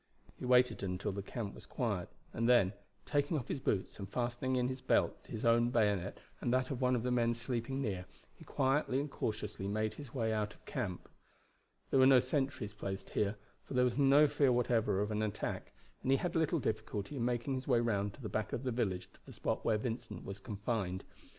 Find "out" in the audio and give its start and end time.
10.33-10.55